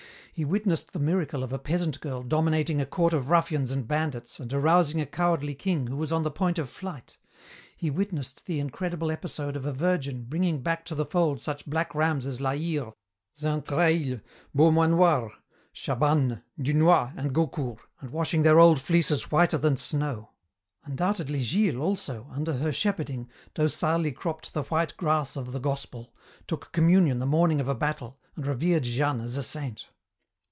[0.33, 4.39] He witnessed the miracle of a peasant girl dominating a court of ruffians and bandits
[4.39, 7.17] and arousing a cowardly king who was on the point of flight.
[7.77, 11.93] He witnessed the incredible episode of a virgin bringing back to the fold such black
[11.93, 12.93] rams as La Hire,
[13.37, 14.19] Xaintrailles,
[14.55, 15.31] Beaumanoir,
[15.75, 20.31] Chabannes, Dunois, and Gaucourt, and washing their old fleeces whiter than snow.
[20.85, 26.15] Undoubtedly Gilles also, under her shepherding, docilely cropped the white grass of the gospel,
[26.47, 29.87] took communion the morning of a battle, and revered Jeanne as a saint.